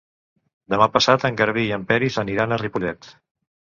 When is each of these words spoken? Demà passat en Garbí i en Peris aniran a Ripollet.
Demà 0.75 0.87
passat 0.95 1.27
en 1.31 1.39
Garbí 1.43 1.69
i 1.69 1.71
en 1.79 1.87
Peris 1.93 2.21
aniran 2.27 2.61
a 2.61 2.63
Ripollet. 2.67 3.17